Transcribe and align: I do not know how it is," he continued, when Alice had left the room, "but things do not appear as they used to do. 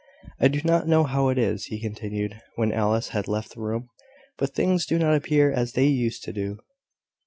I 0.39 0.47
do 0.47 0.61
not 0.63 0.87
know 0.87 1.03
how 1.03 1.27
it 1.29 1.37
is," 1.37 1.65
he 1.65 1.79
continued, 1.79 2.41
when 2.55 2.73
Alice 2.73 3.09
had 3.09 3.27
left 3.27 3.53
the 3.53 3.61
room, 3.61 3.89
"but 4.39 4.55
things 4.55 4.87
do 4.87 4.97
not 4.97 5.13
appear 5.13 5.51
as 5.51 5.73
they 5.73 5.85
used 5.85 6.23
to 6.23 6.33
do. 6.33 6.57